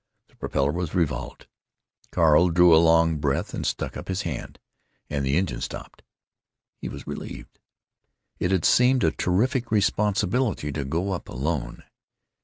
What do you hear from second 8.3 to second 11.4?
It had seemed a terrific responsibility to go up